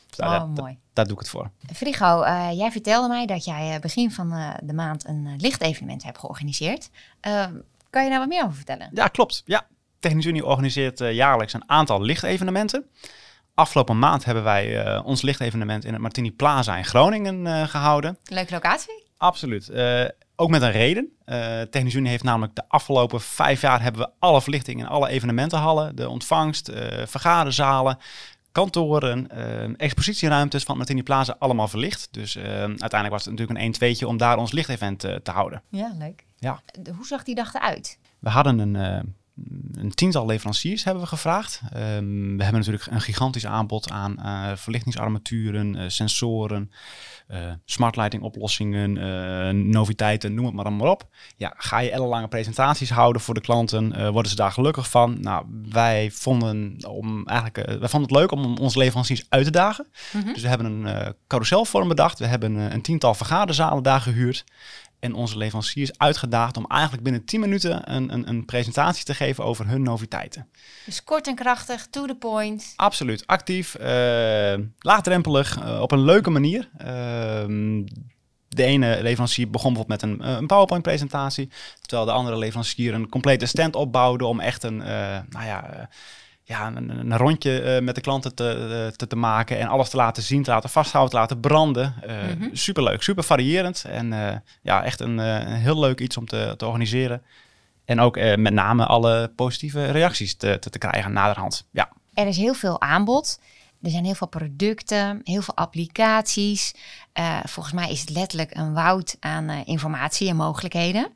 Dus 0.10 0.20
oh, 0.20 0.30
daar, 0.30 0.48
mooi. 0.48 0.78
daar 0.94 1.06
doe 1.06 1.14
ik 1.14 1.20
het 1.20 1.30
voor. 1.30 1.52
Frigo, 1.74 2.24
jij 2.54 2.72
vertelde 2.72 3.08
mij 3.08 3.26
dat 3.26 3.46
jij 3.46 3.80
begin 3.80 4.12
van 4.12 4.58
de 4.64 4.74
maand 4.74 5.08
een 5.08 5.36
lichtevenement 5.38 6.04
hebt 6.04 6.18
georganiseerd. 6.18 6.90
kan 7.90 8.04
je 8.04 8.10
daar 8.10 8.20
wat 8.20 8.28
meer 8.28 8.44
over 8.44 8.56
vertellen? 8.56 8.90
Ja, 8.94 9.08
klopt. 9.08 9.42
Ja. 9.46 9.68
Technisch 10.00 10.26
Unie 10.26 10.46
organiseert 10.46 11.00
jaarlijks 11.00 11.54
een 11.54 11.70
aantal 11.70 12.02
lichtevenementen. 12.02 12.86
Afgelopen 13.54 14.00
maand 14.00 14.26
hebben 14.26 14.44
wij 14.44 14.98
ons 15.00 15.22
lichtevenement 15.22 15.86
in 15.86 15.94
het 15.94 16.02
Martini 16.02 16.32
Plaza 16.32 16.78
in 16.78 16.86
Groningen 16.86 17.68
gehouden. 17.68 18.18
Leuke 18.24 18.54
locatie. 18.54 19.07
Absoluut. 19.18 19.72
Ook 20.40 20.50
met 20.50 20.62
een 20.62 20.72
reden. 20.72 21.12
Uh, 21.26 21.62
Technisch 21.62 21.94
Unie 21.94 22.10
heeft 22.10 22.24
namelijk 22.24 22.56
de 22.56 22.64
afgelopen 22.68 23.22
vijf 23.22 23.62
jaar 23.62 23.82
hebben 23.82 24.02
we 24.02 24.12
alle 24.20 24.42
verlichting 24.42 24.80
in 24.80 24.88
alle 24.88 25.08
evenementenhallen, 25.08 25.96
de 25.96 26.10
ontvangst, 26.10 26.70
uh, 26.70 26.76
vergaderzalen, 27.06 27.98
kantoren, 28.52 29.28
expositieruimtes 29.78 30.64
van 30.64 30.78
Martini 30.78 31.04
Plaza 31.04 31.36
allemaal 31.40 31.68
verlicht. 31.68 32.08
Dus 32.12 32.38
uiteindelijk 32.38 33.10
was 33.10 33.26
het 33.26 33.34
natuurlijk 33.34 33.82
een 33.82 33.96
1-2'tje 33.96 34.08
om 34.08 34.18
daar 34.18 34.38
ons 34.38 34.52
lichtevent 34.52 35.00
te 35.00 35.32
houden. 35.32 35.62
Ja, 35.70 35.92
leuk. 35.98 36.26
Ja. 36.38 36.62
Hoe 36.96 37.06
zag 37.06 37.24
die 37.24 37.36
dag 37.36 37.54
eruit? 37.54 38.00
We 38.20 38.30
hadden 38.30 38.60
een, 38.60 39.16
een 39.74 39.92
tiental 39.94 40.26
leveranciers 40.26 40.84
hebben 40.84 41.04
we 41.04 41.10
gevraagd. 41.10 41.62
Ehm, 41.74 42.36
we 42.38 42.44
hebben 42.44 42.54
natuurlijk 42.54 42.86
een 42.86 43.02
gigantisch 43.02 43.46
aanbod 43.46 43.92
aan 43.92 44.16
uh, 44.20 44.52
verlichtingsarmaturen, 44.56 45.76
uh, 45.76 45.84
sensoren, 45.88 46.72
uh, 47.32 47.40
smart 47.66 47.96
lighting 47.96 48.24
oplossingen, 48.24 48.94
noviteiten, 49.70 50.34
noem 50.34 50.46
het 50.46 50.54
maar 50.54 50.66
allemaal 50.66 50.92
op. 50.92 51.08
Ja, 51.36 51.54
ga 51.58 51.80
je 51.80 51.92
ellenlange 51.92 52.28
presentaties 52.28 52.90
houden 52.90 53.22
voor 53.22 53.34
de 53.34 53.42
klanten, 53.42 54.12
worden 54.12 54.32
ze 54.32 54.38
daar 54.38 54.52
gelukkig 54.52 54.90
van? 54.90 55.18
Nou, 55.22 55.46
wij 55.70 56.12
vonden, 56.12 56.78
om 56.88 57.28
eigenlijk, 57.28 57.80
wij 57.80 57.90
vonden 57.90 58.10
het 58.10 58.12
leuk 58.12 58.32
om 58.32 58.58
onze 58.58 58.78
leveranciers 58.78 59.26
uit 59.30 59.46
te 59.46 59.52
dagen. 59.52 59.88
Mhm. 60.14 60.34
Dus 60.34 60.42
we 60.42 60.48
hebben 60.48 60.86
een 60.86 61.16
carouselvorm 61.28 61.88
bedacht. 61.88 62.20
We 62.20 62.26
hebben 62.26 62.56
een 62.56 62.82
tiental 62.82 63.14
vergaderzalen 63.14 63.84
daar 63.84 64.02
gehuurd 64.02 64.46
en 65.00 65.14
onze 65.14 65.38
leveranciers 65.38 65.98
uitgedaagd 65.98 66.58
om 66.58 66.66
eigenlijk 66.66 67.04
binnen 67.04 67.26
10 67.26 67.40
minuten 67.40 67.94
een, 67.94 68.14
een, 68.14 68.30
een, 68.30 68.46
presentatie 68.46 69.06
te 69.06 69.14
geven 69.14 69.44
over 69.44 69.68
hun 69.68 69.82
noviteiten. 69.82 70.48
Dus 70.86 71.04
kort 71.04 71.28
en 71.28 71.36
krachtig, 71.36 71.88
to 71.88 72.06
the 72.06 72.16
point. 72.16 72.74
Absoluut, 72.76 73.28
actief, 73.28 73.78
uh, 73.80 74.54
laagdrempelig, 74.80 75.60
uh, 75.60 75.82
op 75.82 75.92
een 75.92 76.04
leuke 76.04 76.30
manier. 76.30 76.70
Uh, 76.82 76.86
de 78.48 78.64
ene 78.64 79.00
leverancier 79.02 79.50
begon 79.50 79.74
bijvoorbeeld 79.74 80.02
met 80.02 80.12
een, 80.12 80.38
een 80.38 80.48
PowerPoint-presentatie, 80.48 81.50
terwijl 81.82 82.08
de 82.08 82.14
andere 82.14 82.38
leverancier 82.38 82.94
een 82.94 83.10
complete 83.10 83.46
stand 83.46 83.76
opbouwde 83.76 84.26
om 84.26 84.40
echt 84.40 84.64
een, 84.64 84.78
nou 84.78 85.46
ja 85.46 85.90
ja, 86.48 86.68
een, 86.68 86.90
een 86.90 87.18
rondje 87.18 87.76
uh, 87.76 87.86
met 87.86 87.96
de 87.96 88.02
klanten 88.02 88.36
te, 88.36 88.94
te, 88.96 89.08
te, 89.08 89.16
maken 89.16 89.60
en 89.60 89.68
alles 89.68 89.90
te 89.90 89.98
laten 89.98 90.24
zien, 90.24 90.44
te 90.44 90.52
laten 90.52 90.70
vasthouden, 90.70 91.14
te 91.14 91.20
laten 91.20 91.40
branden. 91.40 91.96
Uh, 92.08 92.14
mm 92.22 92.42
-hmm. 92.42 92.56
Superleuk, 92.56 93.02
super 93.02 93.24
variërend 93.24 93.86
en 93.88 94.12
uh, 94.12 94.36
ja, 94.62 94.84
echt 94.84 95.00
een, 95.00 95.18
een, 95.18 95.48
heel 95.48 95.80
leuk 95.80 96.00
iets 96.00 96.18
om 96.18 96.26
te, 96.26 96.54
te 96.58 96.66
organiseren. 96.66 97.22
En 97.86 98.00
ook 98.00 98.16
met 98.16 98.54
name 98.54 98.86
alle 98.86 99.32
positieve 99.36 99.92
reacties 99.92 100.36
te, 100.36 100.60
te, 100.60 100.70
te 100.70 100.78
krijgen 100.78 101.14
naderhand. 101.14 101.68
Ja. 101.72 101.90
Er 102.14 102.28
is 102.28 102.38
heel 102.38 102.54
veel 102.54 102.82
aanbod. 102.82 103.40
Er 103.82 103.90
zijn 103.90 104.06
heel 104.06 104.16
veel 104.16 104.28
producten, 104.28 105.22
heel 105.24 105.42
veel 105.42 105.56
applicaties. 105.56 106.74
volgens 107.44 107.76
mij 107.76 107.90
is 107.90 108.00
het 108.00 108.10
letterlijk 108.10 108.56
een 108.56 108.74
woud 108.74 109.18
aan 109.20 109.50
informatie 109.50 110.30
en 110.30 110.36
mogelijkheden. 110.36 111.08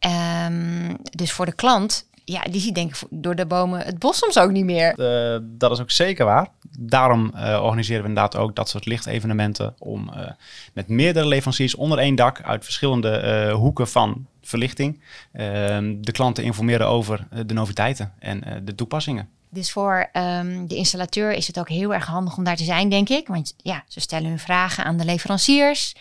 Um, 0.00 0.96
dus 1.02 1.32
voor 1.32 1.46
de 1.46 1.54
klant 1.54 2.06
ja, 2.28 2.42
die 2.50 2.60
ziet 2.60 2.74
denk 2.74 2.90
ik 2.90 3.02
door 3.10 3.34
de 3.34 3.46
bomen 3.46 3.80
het 3.80 3.98
bos 3.98 4.18
soms 4.18 4.38
ook 4.38 4.50
niet 4.50 4.64
meer. 4.64 4.98
Uh, 4.98 5.38
dat 5.42 5.70
is 5.70 5.80
ook 5.80 5.90
zeker 5.90 6.24
waar. 6.24 6.48
Daarom 6.78 7.32
uh, 7.34 7.60
organiseren 7.62 8.02
we 8.02 8.08
inderdaad 8.08 8.36
ook 8.36 8.56
dat 8.56 8.68
soort 8.68 8.86
lichtevenementen 8.86 9.74
om 9.78 10.10
uh, 10.16 10.30
met 10.72 10.88
meerdere 10.88 11.26
leveranciers 11.26 11.74
onder 11.74 11.98
één 11.98 12.14
dak 12.14 12.42
uit 12.42 12.64
verschillende 12.64 13.50
hoeken 13.50 13.88
van 13.88 14.26
verlichting 14.42 15.02
ehm, 15.32 15.96
de 16.00 16.12
klanten 16.12 16.44
informeren 16.44 16.86
over 16.86 17.26
de 17.46 17.54
noviteiten 17.54 18.12
en 18.18 18.62
de 18.64 18.74
toepassingen. 18.74 19.28
Dus 19.50 19.72
voor 19.72 20.08
um, 20.12 20.66
de 20.66 20.74
installateur 20.74 21.32
is 21.32 21.46
het 21.46 21.58
ook 21.58 21.68
heel 21.68 21.94
erg 21.94 22.06
handig 22.06 22.36
om 22.36 22.44
daar 22.44 22.56
te 22.56 22.64
zijn, 22.64 22.88
denk 22.88 23.08
ik. 23.08 23.26
Want 23.26 23.54
ja, 23.56 23.84
ze 23.88 24.00
stellen 24.00 24.28
hun 24.28 24.38
vragen 24.38 24.84
aan 24.84 24.96
de 24.96 25.04
leveranciers. 25.04 25.94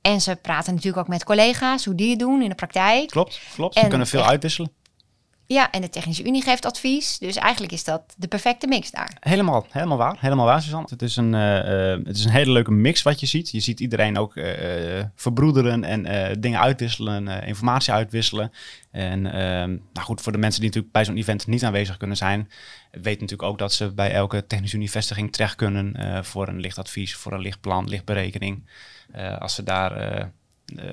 En 0.00 0.20
ze 0.20 0.36
praten 0.36 0.74
natuurlijk 0.74 1.02
ook 1.02 1.08
met 1.08 1.24
collega's, 1.24 1.84
hoe 1.84 1.94
die 1.94 2.10
het 2.10 2.18
doen 2.18 2.42
in 2.42 2.48
de 2.48 2.54
praktijk. 2.54 3.08
Klopt, 3.08 3.40
klopt. 3.54 3.78
Ze 3.78 3.88
kunnen 3.88 4.06
veel 4.06 4.24
uitwisselen. 4.24 4.70
Ja, 5.46 5.70
en 5.70 5.80
de 5.80 5.88
Technische 5.88 6.24
Unie 6.24 6.42
geeft 6.42 6.64
advies. 6.64 7.18
Dus 7.18 7.36
eigenlijk 7.36 7.72
is 7.72 7.84
dat 7.84 8.14
de 8.16 8.28
perfecte 8.28 8.66
mix 8.66 8.90
daar. 8.90 9.16
Helemaal, 9.20 9.66
helemaal 9.70 9.96
waar. 9.96 10.16
Helemaal 10.18 10.44
waar, 10.44 10.62
Suzanne. 10.62 10.86
Het 10.90 11.02
is 11.02 11.16
een, 11.16 11.32
uh, 11.32 12.06
het 12.06 12.16
is 12.16 12.24
een 12.24 12.30
hele 12.30 12.52
leuke 12.52 12.70
mix 12.70 13.02
wat 13.02 13.20
je 13.20 13.26
ziet. 13.26 13.50
Je 13.50 13.60
ziet 13.60 13.80
iedereen 13.80 14.18
ook 14.18 14.36
uh, 14.36 14.44
verbroederen 15.14 15.84
en 15.84 16.40
dingen 16.40 16.60
uitwisselen, 16.60 17.28
informatie 17.28 17.92
uitwisselen. 17.92 18.52
En 18.90 19.26
ehm, 19.26 19.70
nou 19.70 20.06
goed, 20.06 20.20
voor 20.20 20.32
de 20.32 20.38
mensen 20.38 20.60
die 20.60 20.68
natuurlijk 20.68 20.94
bij 20.94 21.04
zo'n 21.04 21.16
event 21.16 21.46
niet 21.46 21.64
aanwezig 21.64 21.96
kunnen 21.96 22.16
zijn, 22.16 22.50
weten 22.90 23.20
natuurlijk 23.20 23.48
ook 23.48 23.58
dat 23.58 23.72
ze 23.72 23.92
bij 23.92 24.12
elke 24.12 24.46
Technische 24.46 24.76
Unie-vestiging 24.76 25.32
terecht 25.32 25.54
kunnen 25.54 26.24
voor 26.24 26.48
een 26.48 26.60
lichtadvies, 26.60 27.14
voor 27.14 27.32
een 27.32 27.40
lichtplan, 27.40 27.88
lichtberekening. 27.88 28.68
als 29.38 29.54
ze 29.54 29.62
daar 29.62 30.30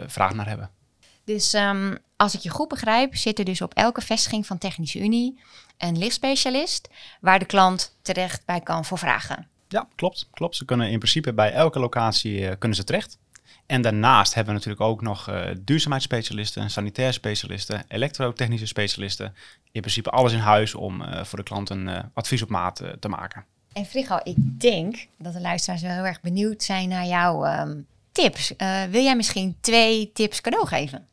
vraag 0.08 0.34
naar 0.34 0.48
hebben. 0.48 0.81
Dus 1.24 1.54
um, 1.54 1.98
als 2.16 2.36
ik 2.36 2.40
je 2.40 2.50
goed 2.50 2.68
begrijp, 2.68 3.16
zit 3.16 3.40
er 3.40 3.46
dus 3.46 3.62
op 3.62 3.74
elke 3.74 4.02
vestiging 4.02 4.46
van 4.46 4.58
Technische 4.58 5.00
Unie 5.00 5.40
een 5.78 5.98
lichtspecialist 5.98 6.90
waar 7.22 7.40
de 7.40 7.46
klant 7.46 7.96
terecht 8.02 8.46
bij 8.46 8.62
kan 8.62 8.86
voor 8.86 8.98
vragen. 8.98 9.48
Ja, 9.68 9.88
klopt. 9.96 10.28
klopt. 10.32 10.56
Ze 10.56 10.66
kunnen 10.66 10.90
in 10.90 10.98
principe 10.98 11.34
bij 11.34 11.52
elke 11.52 11.80
locatie 11.80 12.40
uh, 12.40 12.52
kunnen 12.60 12.78
ze 12.78 12.84
terecht. 12.84 13.18
En 13.66 13.82
daarnaast 13.82 14.34
hebben 14.34 14.54
we 14.54 14.60
natuurlijk 14.60 14.90
ook 14.90 15.02
nog 15.02 15.30
uh, 15.30 15.50
duurzaamheidsspecialisten, 15.60 16.70
sanitair 16.70 17.14
specialisten, 17.14 17.84
elektrotechnische 17.88 18.66
specialisten. 18.66 19.36
In 19.72 19.82
principe 19.82 20.10
alles 20.10 20.34
in 20.34 20.40
huis 20.40 20.76
om 20.76 21.02
uh, 21.02 21.24
voor 21.24 21.38
de 21.38 21.46
klant 21.46 21.70
een 21.70 22.12
advies 22.14 22.42
op 22.42 22.50
maat 22.50 22.84
te 23.00 23.10
maken. 23.10 23.46
En 23.74 23.86
Frigo, 23.86 24.20
ik 24.24 24.60
denk 24.60 25.08
dat 25.18 25.34
de 25.34 25.42
luisteraars 25.42 25.82
wel 25.82 25.92
heel 25.92 26.06
erg 26.06 26.22
benieuwd 26.22 26.64
zijn 26.64 26.90
naar 26.90 27.06
jouw 27.06 27.60
um, 27.60 27.88
tips. 28.12 28.54
wil 28.90 29.04
jij 29.04 29.16
misschien 29.16 29.58
twee 29.62 30.12
tips 30.14 30.42
cadeau 30.42 30.68
geven? 30.68 31.08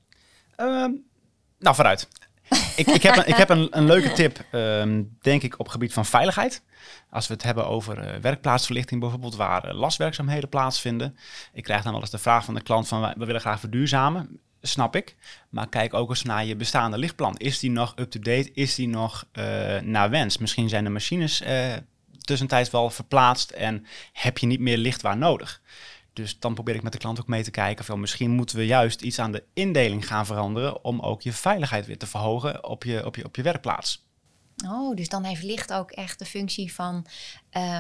Ehm, 0.57 0.90
nou, 1.59 1.75
vooruit. 1.75 2.09
ik, 2.76 2.87
ik, 2.87 3.02
heb, 3.02 3.17
een, 3.17 3.28
ik 3.28 3.37
heb 3.37 3.49
een, 3.49 3.69
een 3.71 3.85
leuke 3.85 4.12
tip, 4.12 4.45
ehm, 4.50 5.02
denk 5.21 5.43
ik, 5.43 5.59
op 5.59 5.69
gebied 5.69 5.93
van 5.93 6.07
veiligheid. 6.07 6.62
Als 7.11 7.26
we 7.26 7.35
het 7.35 7.43
hebben 7.43 7.67
over 7.67 7.99
uh, 7.99 8.21
werkplaatsverlichting 8.21 9.00
bijvoorbeeld, 9.00 9.37
waar 9.37 9.69
uh, 9.69 9.75
lastwerkzaamheden 9.75 10.49
plaatsvinden. 10.49 11.17
Ik 11.52 11.62
krijg 11.62 11.83
dan 11.83 11.93
wel 11.93 12.00
eens 12.00 12.11
de 12.11 12.19
vraag 12.19 12.45
van 12.45 12.55
de 12.55 12.62
klant 12.62 12.88
van, 12.88 13.14
we 13.17 13.25
willen 13.25 13.40
graag 13.40 13.61
verduurzamen. 13.61 14.40
Snap 14.62 14.97
ik. 14.97 15.17
Maar 15.49 15.69
kijk 15.69 15.95
ook 15.95 16.09
eens 16.09 16.23
naar 16.23 16.45
je 16.45 16.57
bestaande 16.57 16.99
lichtplan. 16.99 17.37
Is 17.37 17.59
die 17.59 17.71
nog 17.71 17.93
up-to-date? 17.97 18.50
Is 18.52 18.75
die 18.75 18.88
nog 18.88 19.25
naar 19.83 20.11
wens? 20.11 20.38
Misschien 20.38 20.69
zijn 20.69 20.85
de 20.85 20.90
machines 20.90 21.43
tussentijds 22.21 22.71
wel 22.71 22.90
verplaatst 22.90 23.50
en 23.50 23.87
heb 24.12 24.38
je 24.38 24.47
niet 24.47 24.61
meer 24.61 24.76
licht 24.76 25.02
waar 25.02 25.17
nodig. 25.17 25.61
Dus 26.18 26.38
dan 26.38 26.54
probeer 26.54 26.75
ik 26.75 26.82
met 26.82 26.92
de 26.92 26.98
klant 26.98 27.20
ook 27.20 27.26
mee 27.26 27.42
te 27.42 27.50
kijken 27.50 27.84
van 27.84 28.00
misschien 28.00 28.30
moeten 28.30 28.56
we 28.56 28.66
juist 28.66 29.00
iets 29.00 29.18
aan 29.18 29.32
de 29.32 29.44
indeling 29.54 30.06
gaan 30.06 30.26
veranderen 30.26 30.84
om 30.84 31.00
ook 31.00 31.22
je 31.22 31.32
veiligheid 31.32 31.87
weer 31.87 31.98
te 31.98 32.06
verhogen 32.06 32.64
op 32.64 32.84
je, 32.84 33.06
op 33.06 33.16
je, 33.16 33.25
op 33.25 33.37
je 33.37 33.42
werkplaats. 33.42 34.06
Oh, 34.66 34.96
dus 34.96 35.08
dan 35.08 35.25
heeft 35.25 35.42
licht 35.42 35.72
ook 35.72 35.90
echt 35.90 36.18
de 36.18 36.25
functie 36.25 36.75
van, 36.75 37.06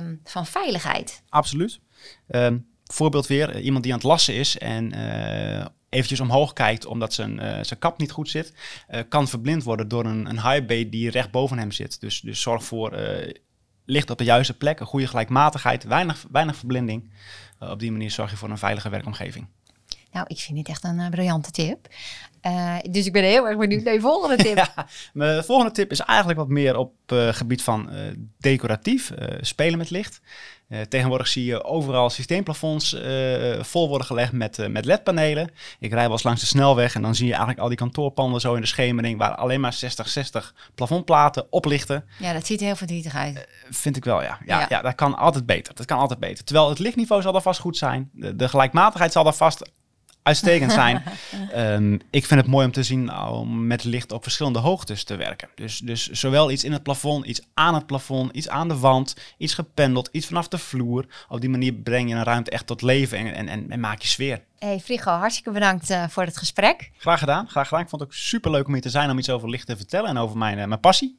um, 0.00 0.20
van 0.24 0.46
veiligheid. 0.46 1.22
Absoluut. 1.28 1.80
Um, 2.28 2.66
voorbeeld 2.84 3.26
weer, 3.26 3.50
eh, 3.50 3.64
iemand 3.64 3.82
die 3.82 3.92
aan 3.92 3.98
het 3.98 4.08
lassen 4.08 4.34
is 4.34 4.58
en 4.58 4.94
uh, 4.94 5.66
eventjes 5.88 6.20
omhoog 6.20 6.52
kijkt 6.52 6.86
omdat 6.86 7.12
zijn, 7.12 7.32
uh, 7.32 7.62
zijn 7.62 7.78
kap 7.78 7.98
niet 7.98 8.10
goed 8.10 8.28
zit, 8.28 8.52
uh, 8.90 9.00
kan 9.08 9.28
verblind 9.28 9.62
worden 9.62 9.88
door 9.88 10.04
een, 10.04 10.26
een 10.26 10.42
high 10.42 10.66
bay 10.66 10.88
die 10.88 11.10
recht 11.10 11.30
boven 11.30 11.58
hem 11.58 11.72
zit. 11.72 12.00
Dus, 12.00 12.20
dus 12.20 12.40
zorg 12.40 12.64
voor 12.64 12.92
licht 13.88 14.10
op 14.10 14.18
de 14.18 14.24
juiste 14.24 14.56
plek, 14.56 14.80
een 14.80 14.86
goede 14.86 15.06
gelijkmatigheid, 15.06 15.84
weinig, 15.84 16.26
weinig 16.30 16.56
verblinding. 16.56 17.10
Eh, 17.58 17.70
op 17.70 17.78
die 17.78 17.92
manier 17.92 18.10
zorg 18.10 18.30
je 18.30 18.36
voor 18.36 18.50
een 18.50 18.58
veilige 18.58 18.88
werkomgeving. 18.88 19.46
Nou, 20.12 20.26
ik 20.28 20.38
vind 20.38 20.56
dit 20.56 20.68
echt 20.68 20.84
een 20.84 20.98
uh, 20.98 21.08
briljante 21.08 21.50
tip. 21.50 21.88
Uh, 22.46 22.76
dus 22.90 23.06
ik 23.06 23.12
ben 23.12 23.24
heel 23.24 23.48
erg 23.48 23.58
benieuwd 23.58 23.82
naar 23.82 23.94
je 23.94 24.00
volgende 24.00 24.36
tip. 24.36 24.56
ja, 24.76 24.86
mijn 25.12 25.44
volgende 25.44 25.72
tip 25.72 25.90
is 25.90 26.00
eigenlijk 26.00 26.38
wat 26.38 26.48
meer 26.48 26.76
op 26.76 26.92
uh, 27.12 27.28
gebied 27.28 27.62
van 27.62 27.90
decoratief, 28.38 29.12
spelen 29.40 29.78
met 29.78 29.90
licht. 29.90 30.20
Tegenwoordig 30.88 31.28
zie 31.28 31.44
je 31.44 31.64
overal 31.64 32.10
systeemplafonds 32.10 32.96
vol 33.60 33.88
worden 33.88 34.06
gelegd 34.06 34.32
met, 34.32 34.68
met 34.70 34.84
LED-panelen. 34.84 35.50
Ik 35.78 35.92
rij 35.92 36.02
wel 36.02 36.12
eens 36.12 36.22
langs 36.22 36.40
de 36.40 36.46
snelweg 36.46 36.94
en 36.94 37.02
dan 37.02 37.14
zie 37.14 37.26
je 37.26 37.32
eigenlijk 37.32 37.62
al 37.62 37.68
die 37.68 37.76
kantoorpanden 37.76 38.40
zo 38.40 38.54
in 38.54 38.60
de 38.60 38.66
schemering... 38.66 39.18
waar 39.18 39.34
alleen 39.34 39.60
maar 39.60 39.78
60-60 40.40 40.52
plafondplaten 40.74 41.46
oplichten. 41.50 42.04
Ja, 42.18 42.32
dat 42.32 42.46
ziet 42.46 42.60
er 42.60 42.66
heel 42.66 42.76
verdrietig 42.76 43.14
uit. 43.14 43.48
vind 43.70 43.96
ik 43.96 44.04
wel, 44.04 44.22
ja. 44.22 44.38
Ja, 44.46 44.60
ja. 44.60 44.66
ja. 44.68 44.82
dat 44.82 44.94
kan 44.94 45.16
altijd 45.16 45.46
beter. 45.46 45.74
Dat 45.74 45.86
kan 45.86 45.98
altijd 45.98 46.20
beter. 46.20 46.44
Terwijl 46.44 46.68
het 46.68 46.78
lichtniveau 46.78 47.22
zal 47.22 47.34
er 47.34 47.42
vast 47.42 47.60
goed 47.60 47.76
zijn. 47.76 48.10
De, 48.12 48.36
de 48.36 48.48
gelijkmatigheid 48.48 49.12
zal 49.12 49.26
er 49.26 49.32
vast 49.32 49.70
uitstekend 50.28 50.72
zijn. 50.72 51.02
um, 51.56 52.00
ik 52.10 52.26
vind 52.26 52.40
het 52.40 52.50
mooi 52.50 52.66
om 52.66 52.72
te 52.72 52.82
zien 52.82 53.12
om 53.14 53.66
met 53.66 53.84
licht 53.84 54.12
op 54.12 54.22
verschillende 54.22 54.58
hoogtes 54.58 55.04
te 55.04 55.16
werken. 55.16 55.48
Dus, 55.54 55.78
dus 55.78 56.10
zowel 56.10 56.50
iets 56.50 56.64
in 56.64 56.72
het 56.72 56.82
plafond, 56.82 57.24
iets 57.24 57.40
aan 57.54 57.74
het 57.74 57.86
plafond, 57.86 58.32
iets 58.32 58.48
aan 58.48 58.68
de 58.68 58.78
wand, 58.78 59.16
iets 59.38 59.54
gependeld, 59.54 60.08
iets 60.12 60.26
vanaf 60.26 60.48
de 60.48 60.58
vloer. 60.58 61.06
Op 61.28 61.40
die 61.40 61.50
manier 61.50 61.72
breng 61.72 62.08
je 62.08 62.14
een 62.14 62.24
ruimte 62.24 62.50
echt 62.50 62.66
tot 62.66 62.82
leven 62.82 63.18
en, 63.18 63.48
en, 63.48 63.70
en, 63.70 63.80
maak 63.80 64.02
je 64.02 64.08
sfeer. 64.08 64.44
Hey 64.58 64.80
Frigo, 64.80 65.10
hartstikke 65.10 65.50
bedankt 65.50 65.90
uh, 65.90 66.08
voor 66.08 66.22
het 66.22 66.36
gesprek. 66.36 66.90
Graag 66.98 67.18
gedaan, 67.18 67.48
graag 67.48 67.68
gedaan. 67.68 67.82
Ik 67.82 67.88
vond 67.88 68.02
het 68.02 68.10
ook 68.10 68.16
super 68.16 68.50
leuk 68.50 68.66
om 68.66 68.72
hier 68.72 68.82
te 68.82 68.90
zijn 68.90 69.10
om 69.10 69.18
iets 69.18 69.30
over 69.30 69.48
licht 69.48 69.66
te 69.66 69.76
vertellen 69.76 70.10
en 70.10 70.18
over 70.18 70.36
mijn, 70.36 70.58
uh, 70.58 70.64
mijn 70.64 70.80
passie. 70.80 71.18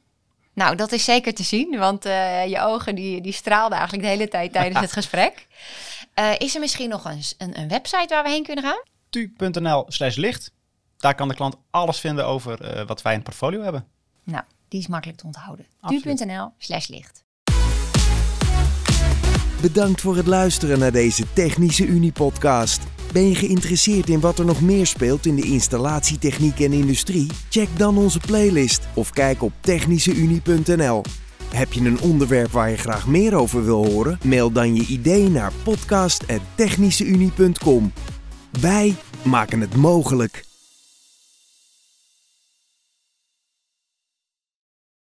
Nou, 0.54 0.76
dat 0.76 0.92
is 0.92 1.04
zeker 1.04 1.34
te 1.34 1.42
zien, 1.42 1.78
want 1.78 2.06
uh, 2.06 2.46
je 2.46 2.60
ogen 2.60 2.94
die, 2.94 3.20
die 3.20 3.32
straalden 3.32 3.78
eigenlijk 3.78 4.08
de 4.08 4.14
hele 4.14 4.28
tijd 4.28 4.52
tijdens 4.52 4.80
het 4.86 4.92
gesprek. 4.92 5.46
is 6.38 6.54
er 6.54 6.60
misschien 6.60 6.88
nog 6.88 7.04
een, 7.04 7.22
een, 7.38 7.58
een 7.58 7.68
website 7.68 8.14
waar 8.14 8.22
we 8.22 8.30
heen 8.30 8.44
kunnen 8.44 8.64
gaan? 8.64 8.82
tu.nl 9.10 9.84
slash 9.88 10.16
licht. 10.16 10.52
Daar 10.96 11.14
kan 11.14 11.28
de 11.28 11.34
klant 11.34 11.56
alles 11.70 12.00
vinden 12.00 12.26
over 12.26 12.76
uh, 12.76 12.86
wat 12.86 13.02
wij 13.02 13.12
in 13.12 13.18
het 13.18 13.28
portfolio 13.28 13.62
hebben. 13.62 13.86
Nou, 14.24 14.44
die 14.68 14.80
is 14.80 14.86
makkelijk 14.86 15.18
te 15.18 15.26
onthouden. 15.26 15.66
tu.nl 15.86 16.52
slash 16.58 16.88
licht. 16.88 17.24
Bedankt 19.60 20.00
voor 20.00 20.16
het 20.16 20.26
luisteren 20.26 20.78
naar 20.78 20.92
deze 20.92 21.32
Technische 21.32 21.86
Unie 21.86 22.12
podcast. 22.12 22.82
Ben 23.12 23.28
je 23.28 23.34
geïnteresseerd 23.34 24.08
in 24.08 24.20
wat 24.20 24.38
er 24.38 24.44
nog 24.44 24.60
meer 24.60 24.86
speelt 24.86 25.26
in 25.26 25.36
de 25.36 25.46
installatietechniek 25.46 26.60
en 26.60 26.72
industrie? 26.72 27.26
Check 27.48 27.78
dan 27.78 27.98
onze 27.98 28.18
playlist 28.18 28.88
of 28.94 29.10
kijk 29.10 29.42
op 29.42 29.52
technischeunie.nl. 29.60 31.02
Heb 31.54 31.72
je 31.72 31.80
een 31.80 32.00
onderwerp 32.00 32.50
waar 32.50 32.70
je 32.70 32.76
graag 32.76 33.06
meer 33.06 33.34
over 33.34 33.64
wil 33.64 33.86
horen? 33.86 34.18
Mail 34.24 34.52
dan 34.52 34.74
je 34.74 34.86
idee 34.86 35.28
naar 35.28 35.52
podcast.technischeunie.com. 35.62 37.92
Wij 38.50 38.96
maken 39.22 39.60
het 39.60 39.76
mogelijk. 39.76 40.49